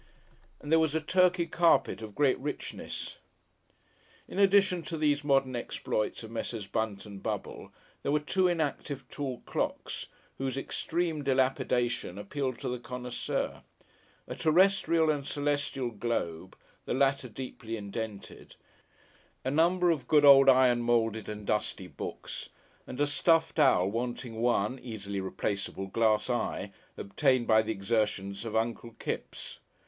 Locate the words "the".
12.67-12.79, 16.85-16.95, 27.61-27.71